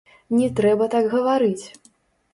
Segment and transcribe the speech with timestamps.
[0.37, 1.65] Не трэба так гаварыць!